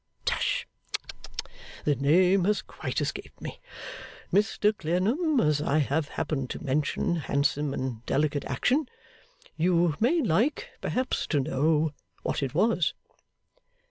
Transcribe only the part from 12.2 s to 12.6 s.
what it